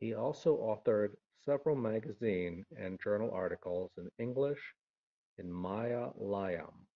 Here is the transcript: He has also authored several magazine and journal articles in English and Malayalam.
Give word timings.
He 0.00 0.08
has 0.08 0.18
also 0.18 0.56
authored 0.56 1.14
several 1.44 1.76
magazine 1.76 2.64
and 2.74 2.98
journal 3.02 3.30
articles 3.30 3.90
in 3.98 4.10
English 4.18 4.72
and 5.36 5.52
Malayalam. 5.52 6.86